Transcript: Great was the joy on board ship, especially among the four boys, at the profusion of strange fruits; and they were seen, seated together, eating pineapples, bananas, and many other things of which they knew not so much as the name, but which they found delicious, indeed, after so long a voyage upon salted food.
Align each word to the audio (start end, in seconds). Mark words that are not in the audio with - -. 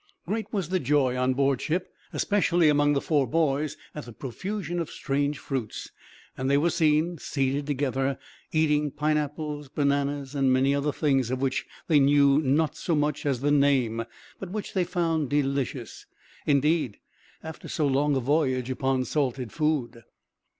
Great 0.25 0.51
was 0.51 0.69
the 0.69 0.79
joy 0.79 1.15
on 1.15 1.35
board 1.35 1.61
ship, 1.61 1.93
especially 2.11 2.69
among 2.69 2.93
the 2.93 2.99
four 3.01 3.27
boys, 3.27 3.77
at 3.93 4.05
the 4.05 4.11
profusion 4.11 4.79
of 4.79 4.89
strange 4.89 5.37
fruits; 5.37 5.91
and 6.35 6.49
they 6.49 6.57
were 6.57 6.71
seen, 6.71 7.19
seated 7.19 7.67
together, 7.67 8.17
eating 8.51 8.89
pineapples, 8.89 9.69
bananas, 9.69 10.33
and 10.33 10.51
many 10.51 10.73
other 10.73 10.91
things 10.91 11.29
of 11.29 11.39
which 11.39 11.67
they 11.87 11.99
knew 11.99 12.39
not 12.41 12.75
so 12.75 12.95
much 12.95 13.27
as 13.27 13.41
the 13.41 13.51
name, 13.51 14.03
but 14.39 14.49
which 14.49 14.73
they 14.73 14.83
found 14.83 15.29
delicious, 15.29 16.07
indeed, 16.47 16.97
after 17.43 17.67
so 17.67 17.85
long 17.85 18.15
a 18.15 18.19
voyage 18.19 18.71
upon 18.71 19.05
salted 19.05 19.51
food. 19.51 20.01